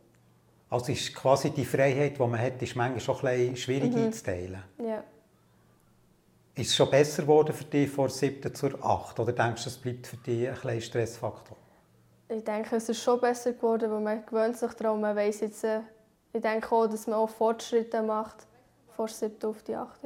[0.70, 4.04] Also ist quasi die Freiheit, die man hat, ist manchmal schon ein bisschen schwierig mhm.
[4.04, 4.62] einzuteilen.
[4.78, 5.04] Ja.
[6.54, 9.78] Ist es schon besser geworden für dich vor 7 zur 8 oder denkst du, es
[9.78, 11.56] bleibt für dich ein kleiner Stressfaktor?
[12.28, 15.64] Ich denke, es ist schon besser geworden, weil man gewöhnt sich daran, man weiss jetzt,
[15.64, 15.80] äh,
[16.32, 18.46] ich denke auch, dass man auch Fortschritte macht
[18.96, 20.00] von 7 auf die 8.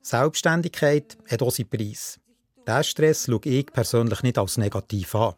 [0.00, 2.18] Selbstständigkeit hat auch seinen Preis.
[2.66, 5.34] Diesen Stress schaue ich persönlich nicht als negativ an.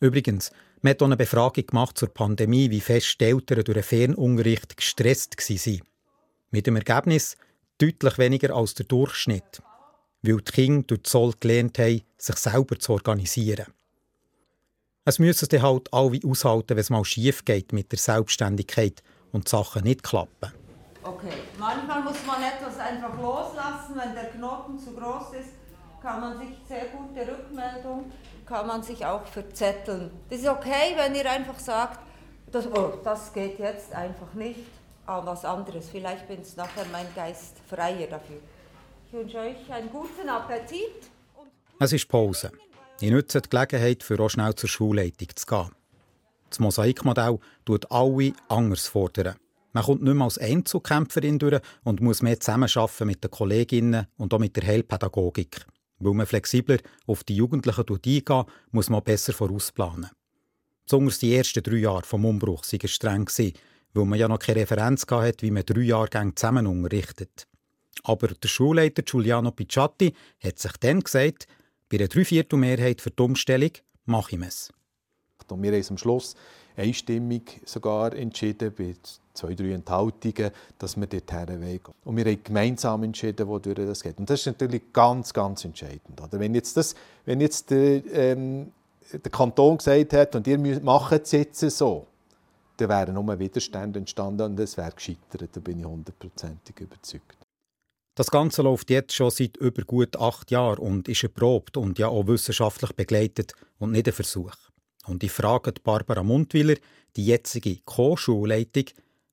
[0.00, 4.76] Übrigens, man hat auch eine Befragung gemacht zur Pandemie, wie fest Eltern durch den Fernunterricht
[4.76, 5.82] gestresst waren.
[6.50, 7.36] Mit dem Ergebnis
[7.78, 9.62] deutlich weniger als der Durchschnitt,
[10.22, 13.66] weil die Kinder durch die Zoll gelernt haben, sich selber zu organisieren.
[15.04, 19.46] Es müssen dann halt alle aushalten, wenn es mal schief geht mit der Selbstständigkeit und
[19.46, 20.52] die Sachen nicht klappen.
[21.04, 25.50] Okay, manchmal muss man etwas einfach loslassen, wenn der Knoten zu groß ist,
[26.00, 28.10] kann man sich sehr gute Rückmeldung
[28.46, 30.10] kann man sich auch verzetteln.
[30.28, 32.00] Das ist okay, wenn ihr einfach sagt,
[32.50, 34.60] das, oh, das geht jetzt einfach nicht
[35.06, 35.88] an was anderes.
[35.90, 38.40] Vielleicht bin es nachher mein Geist freier dafür.
[39.06, 41.10] Ich wünsche euch einen guten Appetit.
[41.78, 42.52] Es ist Pause.
[43.00, 45.70] Ich nutze die Gelegenheit, für auch schnell zur Schulleitung zu gehen.
[46.50, 49.36] Das Mosaikmodell tut alle anders fordern.
[49.72, 54.34] Man kommt nicht mehr als Einzelkämpferin durch und muss mehr zusammenarbeiten mit den Kolleginnen und
[54.34, 55.64] auch mit der Heilpädagogik.
[55.98, 60.10] Weil man flexibler auf die Jugendlichen eingehen muss man besser vorausplanen.
[60.84, 63.28] Besonders die ersten drei Jahre vom Umbruch waren streng,
[63.94, 67.46] weil man ja noch keine Referenz hatte, wie man drei Jahrgänge zusammen unterrichtet.
[68.04, 71.46] Aber der Schulleiter Giuliano Picciatti hat sich dann gesagt,
[71.88, 73.72] bei einer Dreiviertelmehrheit für die Umstellung
[74.06, 74.72] mache ich es.
[75.48, 76.34] Und wir haben am Schluss
[76.76, 78.94] einstimmig sogar entschieden, bei
[79.34, 81.80] zwei, drei Enthaltungen, dass wir dorthin wollen.
[82.04, 84.18] Und wir haben gemeinsam entschieden, wodurch das geht.
[84.18, 86.20] Und das ist natürlich ganz, ganz entscheidend.
[86.20, 86.38] Oder?
[86.38, 88.72] Wenn jetzt, das, wenn jetzt der, ähm,
[89.12, 92.06] der Kanton gesagt hat, und ihr macht es jetzt so,
[92.76, 97.36] dann wären nur Widerstände entstanden und es wäre gescheitert, da bin ich hundertprozentig überzeugt.
[98.14, 102.08] Das Ganze läuft jetzt schon seit über gut acht Jahren und ist erprobt und ja
[102.08, 104.52] auch wissenschaftlich begleitet und nicht ein Versuch.
[105.06, 106.76] Und ich frage Barbara Mundwiller,
[107.16, 108.84] die jetzige Co-Schulleitung,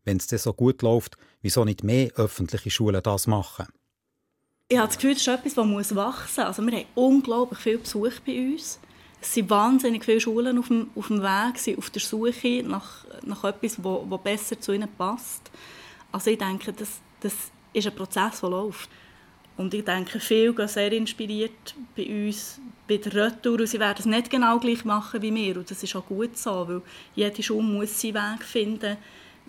[0.10, 3.68] wenn es so gut läuft, wieso nicht mehr öffentliche Schulen das machen?
[4.68, 6.48] Ich habe das Gefühl, das ist etwas, das muss wachsen muss.
[6.48, 8.80] Also wir haben unglaublich viel Besuch bei uns.
[9.22, 13.06] Es sind wahnsinnig viele Schulen auf dem, auf dem Weg, sind auf der Suche nach,
[13.24, 15.50] nach etwas, das besser zu ihnen passt.
[16.12, 17.34] Also ich denke, das, das
[17.74, 18.90] ist ein Prozess, der läuft.
[19.58, 23.60] Und ich denke, viele gehen sehr inspiriert bei uns bei der Retour.
[23.60, 25.58] Und sie werden es nicht genau gleich machen wie wir.
[25.58, 26.82] Und das ist auch gut so, weil
[27.14, 28.98] jede Schule muss seinen Weg finden,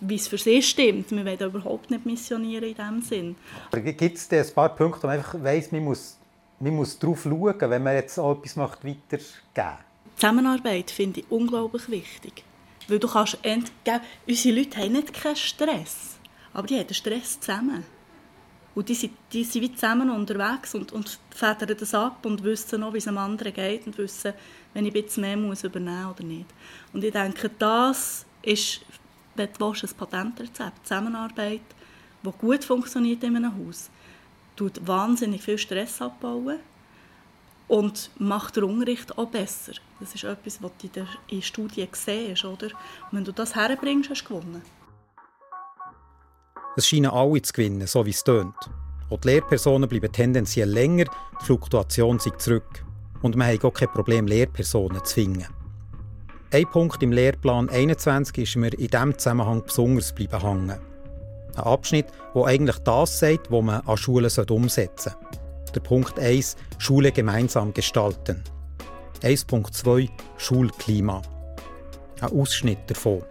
[0.00, 1.10] wie es für sie stimmt.
[1.10, 3.36] Wir wollen überhaupt nicht missionieren in diesem Sinn.
[3.72, 6.16] Gibt es ein paar Punkte, wo man einfach weiss, man muss,
[6.58, 9.78] man muss darauf schauen, wenn man jetzt auch etwas weitergeben möchte?
[10.16, 12.44] Zusammenarbeit finde ich unglaublich wichtig.
[12.88, 14.00] Weil du kannst entgegen...
[14.26, 16.18] Unsere Leute haben nicht keinen Stress,
[16.52, 17.84] aber die haben den Stress zusammen.
[18.74, 22.80] Und die sind, die sind wie zusammen unterwegs und, und federn das ab und wissen
[22.80, 24.32] noch, wie es dem anderen geht und wissen,
[24.74, 26.46] wenn ich ein bisschen mehr muss übernehmen oder nicht.
[26.92, 28.80] Und ich denke, das ist,
[29.34, 30.86] wenn du ein Patentrezept.
[30.86, 31.60] Zusammenarbeit,
[32.22, 33.90] die gut funktioniert in einem Haus,
[34.56, 36.58] tut wahnsinnig viel Stress abbauen
[37.68, 39.72] und macht den Unterricht auch besser.
[40.00, 42.44] Das ist etwas, was du in der Studie siehst.
[42.44, 42.66] Oder?
[42.66, 42.72] Und
[43.12, 44.62] wenn du das herbringst, hast du gewonnen.
[46.76, 48.54] Es scheinen alle zu gewinnen, so wie es tönt.
[49.10, 51.04] Auch die Lehrpersonen bleiben tendenziell länger,
[51.40, 52.84] die Fluktuation sinkt zurück.
[53.22, 55.46] Und wir haben auch kein Problem, Lehrpersonen zu finden.
[56.52, 60.80] Ein Punkt im Lehrplan 21 ist mir in diesem Zusammenhang besonders bleiben hängen.
[61.54, 65.72] Ein Abschnitt, der eigentlich das sagt, was man an Schulen umsetzen sollte.
[65.76, 68.42] Der Punkt 1 Schule gemeinsam gestalten.
[69.22, 70.08] 1.2
[70.38, 71.22] Schulklima.
[72.20, 73.22] Ein Ausschnitt davon.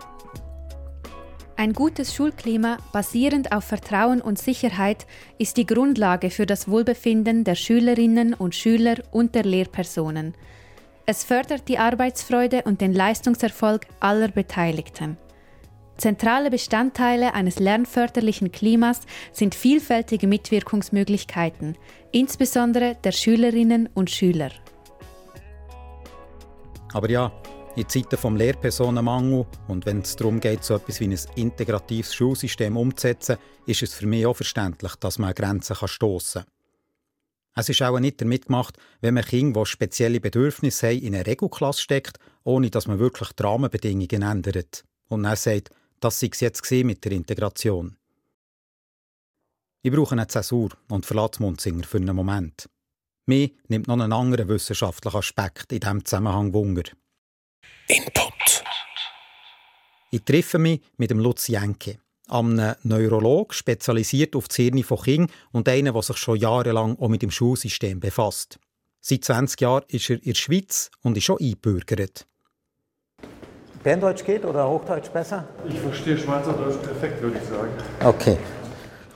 [1.57, 5.05] Ein gutes Schulklima basierend auf Vertrauen und Sicherheit
[5.37, 10.35] ist die Grundlage für das Wohlbefinden der Schülerinnen und Schüler und der Lehrpersonen.
[11.11, 15.17] Es fördert die Arbeitsfreude und den Leistungserfolg aller Beteiligten.
[15.97, 21.75] Zentrale Bestandteile eines lernförderlichen Klimas sind vielfältige Mitwirkungsmöglichkeiten,
[22.11, 24.51] insbesondere der Schülerinnen und Schüler.
[26.93, 27.31] Aber ja,
[27.75, 32.77] in Zeiten des Lehrpersonenmangel und wenn es darum geht, so etwas wie ein integratives Schulsystem
[32.77, 36.58] umzusetzen, ist es für mich auch verständlich, dass man an Grenzen stoßen kann.
[37.55, 41.25] Es ist auch nicht damit gemacht, wenn man Kinder, die spezielle Bedürfnisse haben, in eine
[41.25, 44.83] Regelklasse steckt, ohne dass man wirklich die Rahmenbedingungen ändert.
[45.07, 47.97] Und dann sagt, das sei es jetzt mit der Integration.
[49.81, 52.69] Ich brauche eine Zäsur und verlasse Munzinger für einen Moment.
[53.25, 56.83] Mir nimmt noch einen anderen wissenschaftlichen Aspekt in diesem Zusammenhang Wunder.
[57.87, 58.63] Input.
[60.11, 65.31] Ich treffe mich mit dem Lutz Jenke, einem Neurolog, spezialisiert auf das Hirn von Kindern
[65.51, 68.59] und einem, der sich schon jahrelang auch mit dem Schulsystem befasst.
[69.01, 72.27] Seit 20 Jahren ist er in der Schweiz und ist schon eingebürgert.
[73.83, 75.47] Berndeutsch geht oder Hochdeutsch besser?
[75.67, 77.71] Ich verstehe Schweizerdeutsch perfekt, würde ich sagen.
[78.03, 78.37] Okay.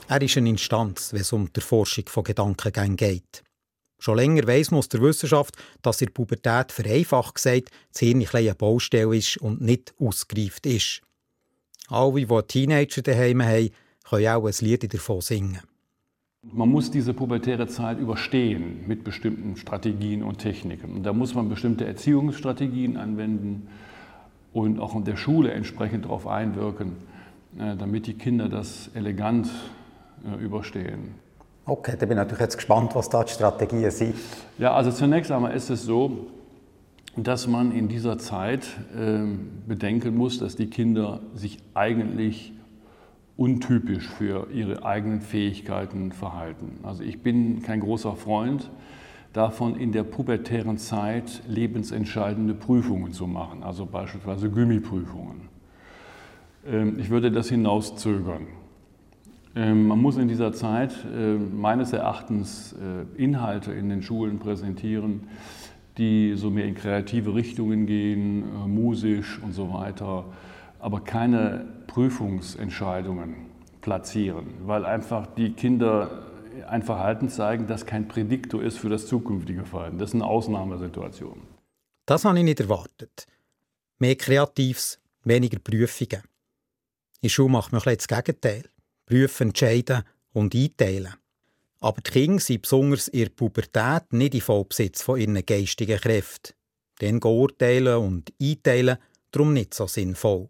[0.08, 3.42] Er ist eine Instanz, wenn es um die Forschung von Gedankengängen geht.
[3.98, 8.20] Schon länger weiss man aus der Wissenschaft, dass in der Pubertät vereinfacht gesagt das Hirn
[8.20, 11.00] ein eine Baustelle ist und nicht ausgereift ist.
[11.88, 13.70] Alle, die Teenager daheim haben,
[14.08, 15.60] können auch ein Lied davon singen.
[16.52, 20.96] Man muss diese pubertäre Zeit überstehen mit bestimmten Strategien und Techniken.
[20.96, 23.68] Und da muss man bestimmte Erziehungsstrategien anwenden
[24.52, 26.96] und auch in der Schule entsprechend darauf einwirken,
[27.58, 29.48] äh, damit die Kinder das elegant
[30.24, 31.14] äh, überstehen.
[31.66, 34.16] Okay, da bin ich natürlich jetzt gespannt, was da die Strategien sind.
[34.58, 36.26] Ja, also zunächst einmal ist es so,
[37.16, 39.24] dass man in dieser Zeit äh,
[39.66, 42.52] bedenken muss, dass die Kinder sich eigentlich
[43.36, 46.78] untypisch für ihre eigenen Fähigkeiten verhalten.
[46.82, 48.70] Also ich bin kein großer Freund
[49.32, 55.48] davon, in der pubertären Zeit lebensentscheidende Prüfungen zu machen, also beispielsweise Gummiprüfungen.
[56.66, 58.46] Ähm, ich würde das hinauszögern.
[59.56, 65.28] Ähm, man muss in dieser Zeit äh, meines Erachtens äh, Inhalte in den Schulen präsentieren,
[65.98, 70.24] die so mehr in kreative Richtungen gehen, äh, musisch und so weiter,
[70.78, 73.36] aber keine Prüfungsentscheidungen
[73.80, 76.24] platzieren, weil einfach die Kinder
[76.68, 79.98] ein Verhalten zeigen, das kein Prädiktor ist für das zukünftige Verhalten.
[79.98, 81.42] Das ist eine Ausnahmesituation.
[82.06, 83.26] Das habe ich nicht erwartet.
[83.98, 86.22] Mehr Kreatives, weniger Prüfungen.
[87.20, 88.64] In der Schule macht man ein das Gegenteil
[89.06, 90.02] prüfen, entscheiden
[90.32, 91.14] und einteilen.
[91.84, 96.54] Aber die Kinder sind besonders in der Pubertät nicht in Vollbesitz von ihren geistigen Kräften.
[96.98, 98.96] Dann urteilen und einteilen
[99.30, 100.48] darum nicht so sinnvoll.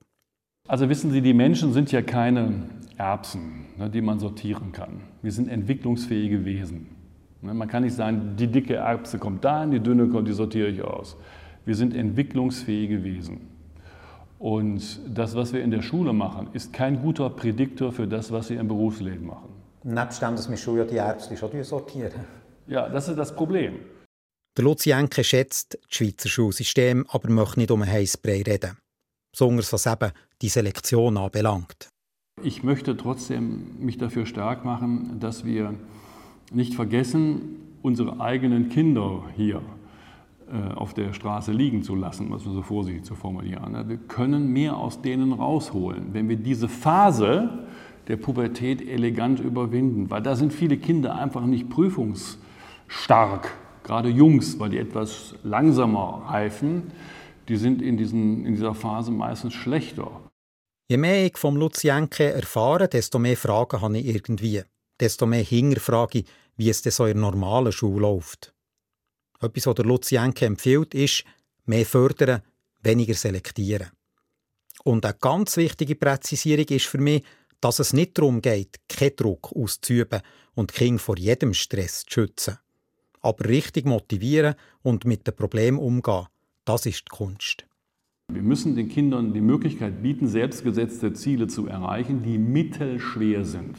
[0.69, 5.01] Also wissen Sie, die Menschen sind ja keine Erbsen, ne, die man sortieren kann.
[5.23, 6.87] Wir sind entwicklungsfähige Wesen.
[7.43, 10.69] Ne, man kann nicht sagen, die dicke Erbse kommt dahin, die dünne kommt, die sortiere
[10.69, 11.17] ich aus.
[11.65, 13.49] Wir sind entwicklungsfähige Wesen.
[14.39, 18.47] Und das, was wir in der Schule machen, ist kein guter Prädiktor für das, was
[18.47, 19.54] Sie im Berufsleben machen.
[19.85, 22.25] Nebst dem, dass wir schon ja die Erbsen schon sortieren.
[22.67, 23.81] Ja, das ist das Problem.
[24.57, 28.79] Der Lucienke schätzt das Schweizer Schulsystem, aber möchte nicht um einen Heißbrei reden.
[29.33, 31.89] Besonders was eben die Selektion anbelangt.
[32.43, 35.75] Ich möchte trotzdem mich dafür stark machen, dass wir
[36.51, 39.61] nicht vergessen, unsere eigenen Kinder hier
[40.51, 43.89] äh, auf der Straße liegen zu lassen, was wir so vorsichtig zu formulieren.
[43.89, 47.67] Wir können mehr aus denen rausholen, wenn wir diese Phase
[48.09, 53.51] der Pubertät elegant überwinden, weil da sind viele Kinder einfach nicht prüfungsstark,
[53.83, 56.91] gerade Jungs, weil die etwas langsamer reifen,
[57.49, 60.11] die sind in, diesen, in dieser Phase meistens schlechter.
[60.89, 64.63] Je mehr ich vom Lucienke erfahre, desto mehr Fragen habe ich irgendwie.
[65.01, 66.25] Desto mehr hinterfrage
[66.57, 68.55] wie es denn so in der normalen Schule läuft.
[69.41, 71.25] Etwas, was der Lucienke empfiehlt, ist,
[71.65, 72.43] mehr fördern,
[72.83, 73.91] weniger selektieren.
[74.85, 77.25] Und eine ganz wichtige Präzisierung ist für mich,
[77.65, 80.21] dass es nicht darum geht, keinen Druck auszuüben
[80.55, 82.59] und Kinder vor jedem Stress zu schützen.
[83.23, 86.27] Aber richtig motivieren und mit dem Problem umgehen,
[86.67, 87.65] das ist die Kunst.
[88.31, 93.77] Wir müssen den Kindern die Möglichkeit bieten, selbstgesetzte Ziele zu erreichen, die mittelschwer sind,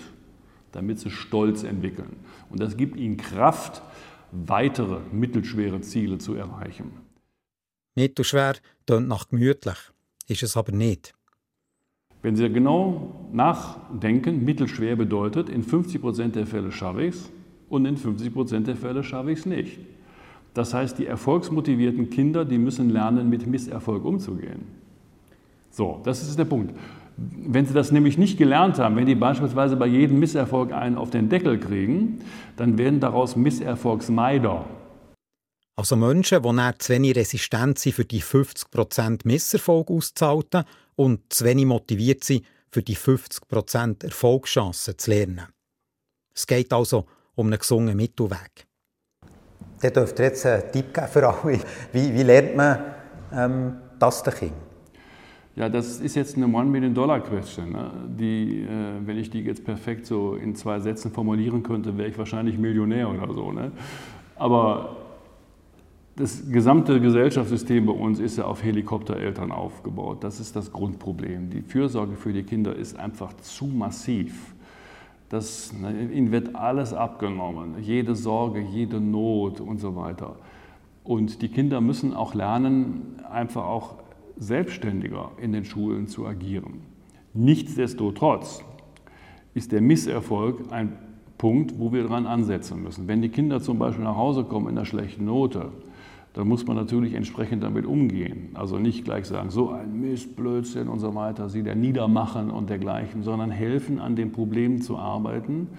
[0.72, 2.16] damit sie Stolz entwickeln.
[2.50, 3.84] Und das gibt ihnen Kraft,
[4.32, 6.92] weitere mittelschwere Ziele zu erreichen.
[7.94, 8.56] Mittelschwer
[8.88, 9.78] tönt nach gemütlich,
[10.28, 11.15] ist es aber nicht.
[12.26, 17.30] Wenn Sie genau nachdenken, mittelschwer bedeutet, in 50 Prozent der Fälle schaffe ich es
[17.70, 19.78] und in 50 Prozent der Fälle schaffe ich es nicht.
[20.56, 24.64] Das heißt, die erfolgsmotivierten Kinder, die müssen lernen, mit Misserfolg umzugehen.
[25.70, 26.74] So, das ist der Punkt.
[27.16, 31.12] Wenn sie das nämlich nicht gelernt haben, wenn die beispielsweise bei jedem Misserfolg einen auf
[31.12, 32.22] den Deckel kriegen,
[32.58, 34.66] dann werden daraus Misserfolgsmeider.
[35.76, 40.64] Also Menschen, die nicht zu wenig resistent sind für die 50% Misserfolg auszuhalten
[40.96, 45.48] und zu wenig motiviert sind, für die 50% Erfolgschancen zu lernen.
[46.34, 47.06] Es geht also
[47.36, 48.68] um einen gesungenen Mittelweg.
[49.82, 51.60] Der dürfte jetzt einen Tipp geben für alle.
[51.92, 52.80] Wie, wie lernt man
[53.32, 54.66] ähm, das den Kindern?
[55.56, 57.72] Ja, das ist jetzt eine One-Million-Dollar-Question.
[57.72, 57.92] Ne?
[58.64, 62.58] äh, wenn ich die jetzt perfekt so in zwei Sätzen formulieren könnte, wäre ich wahrscheinlich
[62.58, 63.54] Millionär oder so.
[63.54, 63.72] Ne?
[64.36, 64.98] Aber
[66.16, 70.24] das gesamte Gesellschaftssystem bei uns ist ja auf Helikoptereltern aufgebaut.
[70.24, 71.50] Das ist das Grundproblem.
[71.50, 74.56] Die Fürsorge für die Kinder ist einfach zu massiv.
[75.28, 80.38] Das, ne, ihnen wird alles abgenommen, jede Sorge, jede Not und so weiter.
[81.04, 83.96] Und die Kinder müssen auch lernen, einfach auch
[84.38, 86.82] selbstständiger in den Schulen zu agieren.
[87.34, 88.64] Nichtsdestotrotz
[89.54, 90.94] ist der Misserfolg ein
[91.38, 93.08] Punkt, wo wir daran ansetzen müssen.
[93.08, 95.72] Wenn die Kinder zum Beispiel nach Hause kommen in einer schlechten Note,
[96.36, 98.50] dann muss man natürlich entsprechend damit umgehen.
[98.56, 102.70] Also nicht gleich sagen, so ein Mist, Blödsinn und so weiter, sie dann niedermachen und
[102.70, 105.70] dergleichen, sondern helfen, an den Problemen zu arbeiten,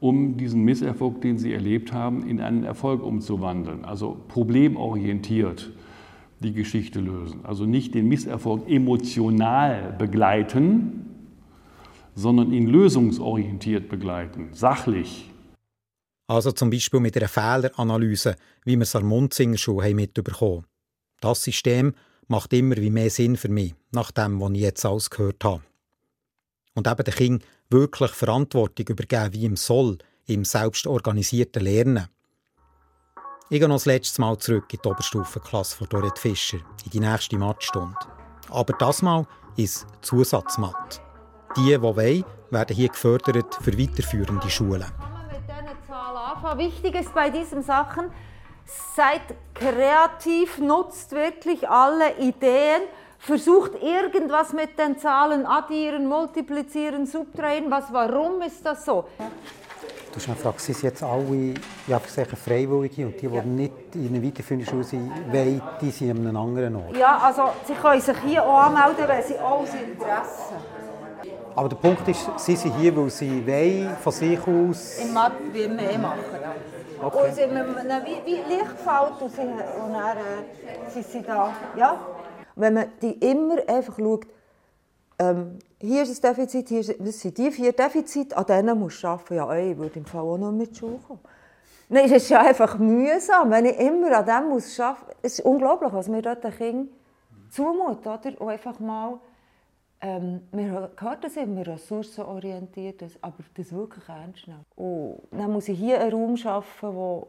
[0.00, 3.86] um diesen Misserfolg, den sie erlebt haben, in einen Erfolg umzuwandeln.
[3.86, 5.72] Also problemorientiert
[6.40, 7.40] die Geschichte lösen.
[7.44, 11.06] Also nicht den Misserfolg emotional begleiten,
[12.14, 15.30] sondern ihn lösungsorientiert begleiten, sachlich.
[16.26, 20.66] Also zum Beispiel mit einer Fehleranalyse, wie wir es an Munzinger-Schule mitbekommen
[21.20, 21.94] Das System
[22.28, 25.62] macht immer wie mehr Sinn für mich, nach dem, was ich jetzt alles gehört habe.
[26.74, 32.08] Und eben den Kindern wirklich Verantwortung übergeben, wie im Soll, im selbstorganisierten Lernen.
[33.50, 37.00] Ich gehe noch das letzte Mal zurück in die Oberstufenklasse von Dorette Fischer, in die
[37.00, 37.98] nächste Mathstunde.
[38.48, 41.02] Aber das Mal ist Zusatzmatt.
[41.56, 44.90] Die, die wollen, werden hier gefördert für weiterführende Schulen.
[46.56, 48.10] Wichtig ist bei diesen Sachen,
[48.94, 49.22] seid
[49.54, 52.82] kreativ, nutzt wirklich alle Ideen,
[53.18, 57.70] versucht irgendwas mit den Zahlen addieren, multiplizieren, subtrahieren.
[57.70, 59.06] Was, warum ist das so?
[59.18, 61.54] Du hast gefragt, sind jetzt alle
[61.88, 66.18] ja, Freiwillige und die, die nicht in einer weiterführenden Schule sind, wollen, die sind an
[66.18, 66.96] einem anderen Ort?
[66.96, 70.54] Ja, also sie können sich hier auch anmelden, wenn sie alles Interesse
[71.56, 74.98] Aber der Punkt ist, sie sind hier, weil sie wollen, von sich aus...
[74.98, 76.18] Im Mathe wie mehr machen.
[77.00, 77.28] Okay.
[77.28, 81.52] Und sie haben wie, wie Licht gefällt und, sie, und dann äh, sind sie da.
[81.76, 82.00] Ja?
[82.56, 84.26] Wenn man die immer einfach schaut,
[85.18, 89.00] ähm, hier ist ein Defizit, hier ist, das sind die vier Defizite, an denen muss
[89.00, 89.34] du arbeiten.
[89.34, 91.20] Ja, ey, ich würde im Fall auch noch mit Schule kommen.
[91.88, 95.16] Nein, es ist ja einfach mühsam, wenn ich immer an dem muss arbeiten muss.
[95.22, 96.90] Es ist unglaublich, was mir dort ein Kind
[97.50, 98.40] zumut, oder?
[98.40, 99.20] Und einfach mal
[100.04, 104.64] ähm, wir gehört das immer, ressourcenorientiert, aber das wirklich ernst nehmen.
[104.76, 107.28] Und dann muss ich hier einen Raum schaffen, wo,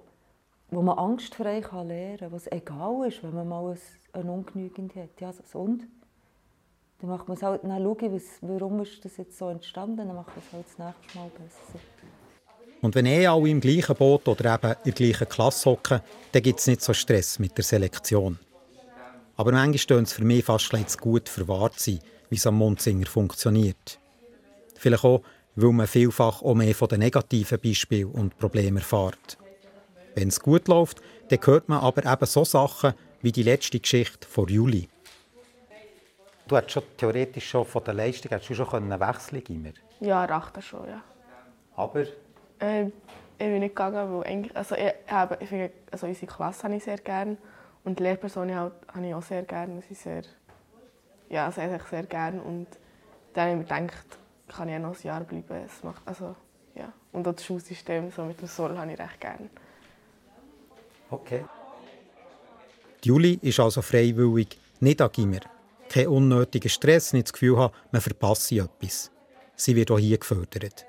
[0.71, 3.77] wo man angstfrei kann lernen kann, wo es egal ist, wenn man mal
[4.11, 5.21] eine Ungenügend hat.
[5.21, 5.87] Ja, und?
[6.99, 10.07] Dann macht man es halt, dann schaue ich, was, warum ist das jetzt so entstanden,
[10.07, 11.79] dann macht man es halt das nächste Mal besser.
[12.81, 16.01] Und wenn eh alle im gleichen Boot oder eben in der gleichen Klasse hocken,
[16.33, 18.37] dann gibt es nicht so Stress mit der Selektion.
[19.37, 21.99] Aber manchmal stehen es für mich fast zu gut verwahrt sein,
[22.29, 23.99] wie es am Munzinger funktioniert.
[24.77, 25.21] Vielleicht auch,
[25.55, 29.37] weil man vielfach auch mehr von den negativen Beispielen und Problemen erfährt.
[30.15, 34.27] Wenn es gut läuft, dann hört man aber eben so Sachen wie die letzte Geschichte
[34.27, 34.87] von Juli.
[36.47, 39.73] Du hättest schon theoretisch schon von der Leistung hättest du schon wechseln können.
[39.99, 41.03] Ja, Rachter schon, ja.
[41.75, 42.05] Aber?
[42.59, 42.91] Äh, ich
[43.37, 46.83] bin nicht gegangen, weil eigentlich, also ich, habe, ich finde, also unsere Klasse habe ich
[46.83, 47.37] sehr gerne
[47.83, 49.81] und die Lehrpersonen halt, habe ich auch sehr gerne.
[49.81, 50.23] Sie sehr,
[51.29, 52.67] ja, sehr, sehr gerne und
[53.33, 55.65] dann habe ich mir gedacht, kann ich auch noch ein Jahr bleiben.
[55.65, 56.35] Es macht, also,
[56.75, 56.91] ja.
[57.11, 59.49] Und auch das Schulsystem so mit dem Soll habe ich recht gerne.
[61.09, 61.45] Okay.
[63.03, 65.41] Die Juli ist also freiwillig nicht an Gimmer.
[65.89, 69.11] Kein unnötiger Stress, nicht das Gefühl haben, man verpasse etwas.
[69.55, 70.85] Sie wird auch hier gefördert.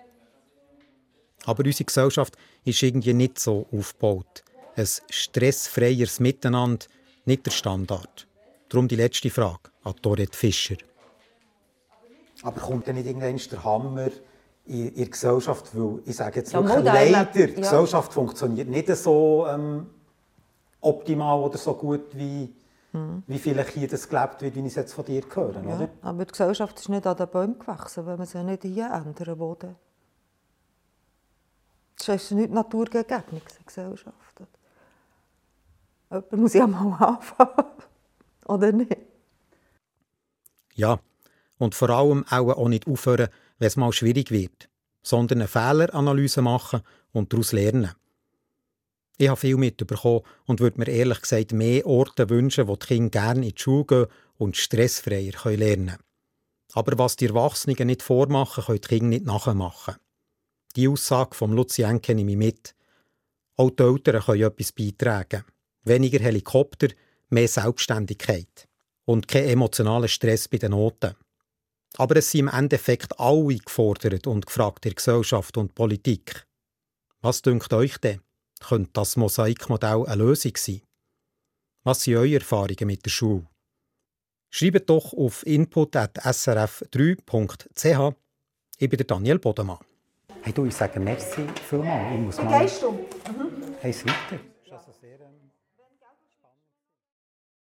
[1.45, 4.43] Aber unsere Gesellschaft ist irgendwie nicht so aufgebaut.
[4.75, 6.87] Ein stressfreieres Miteinander,
[7.25, 8.27] nicht der Standard.
[8.69, 10.77] Darum die letzte Frage an Dorette Fischer.
[12.43, 14.09] Aber kommt denn nicht irgendwann der Hammer
[14.67, 15.71] in, der Gesellschaft?
[15.73, 19.87] Weil ich sage jetzt wirklich ja, leider, die Gesellschaft funktioniert nicht so ähm,
[20.81, 22.55] optimal oder so gut, wie,
[23.27, 25.63] wie vielleicht hier das gelebt wird, wie ich es jetzt von dir höre.
[25.63, 25.89] Ja, oder?
[26.03, 29.39] Aber die Gesellschaft ist nicht an den Bäumen gewachsen, wenn man sie nicht hier ändern
[29.39, 29.77] würde.
[31.99, 34.15] Das ist nicht naturgegeben, eine Gesellschaft.
[36.11, 37.65] Jemand muss ja mal anfangen.
[38.47, 38.97] Oder nicht?
[40.77, 41.01] Ja,
[41.59, 44.69] und vor allem auch nicht aufhören, wenn es mal schwierig wird,
[45.03, 47.93] sondern eine Fehleranalyse machen und daraus lernen.
[49.19, 53.09] Ich habe viel mitbekommen und würde mir ehrlich gesagt mehr Orte wünschen, wo die Kinder
[53.09, 54.07] gerne in die Schule gehen
[54.37, 55.97] und stressfreier lernen können.
[56.75, 59.95] Aber was die Erwachsenen nicht vormachen, können die Kinder nicht nachmachen.
[60.77, 62.75] Die Aussage von Lucien kenne ich mit.
[63.57, 65.45] Auch die Eltern können etwas beitragen.
[65.85, 66.89] Weniger Helikopter,
[67.31, 68.69] mehr Selbstständigkeit.
[69.07, 71.15] Und kein emotionaler Stress bei den Noten.
[71.97, 76.47] Aber es sind im Endeffekt alle gefordert und gefragt in der Gesellschaft und Politik.
[77.23, 78.21] Was dünkt euch denn?
[78.61, 80.83] Könnte das Mosaikmodell eine Lösung sein?
[81.85, 83.47] Was sind eure Erfahrungen mit der Schule?
[84.51, 88.17] Schreibt doch auf input.srf3.ch.
[88.79, 89.79] Ich bin Daniel Bodemann.
[90.43, 92.15] Hey du, ich sage merci vielmals.
[92.15, 92.63] Ich muss mal...
[92.63, 92.91] Gehst du?
[92.91, 93.77] Mhm.
[93.81, 94.41] Hey, weiter.